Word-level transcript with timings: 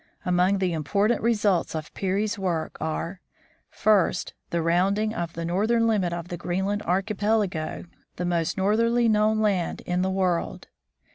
Among 0.25 0.57
the 0.57 0.73
important 0.73 1.21
results 1.21 1.75
of 1.75 1.93
Peary's 1.93 2.39
work 2.39 2.75
are:— 2.81 3.21
First: 3.85 4.33
The 4.49 4.59
rounding 4.63 5.13
of 5.13 5.33
the 5.33 5.45
northern 5.45 5.85
limit 5.85 6.11
of 6.11 6.29
the 6.29 6.37
Green 6.37 6.65
land 6.65 6.81
archipelago, 6.87 7.83
the 8.15 8.25
most 8.25 8.57
northerly 8.57 9.07
known 9.07 9.41
land 9.41 9.81
in 9.81 10.01
the 10.01 10.09
world. 10.09 10.69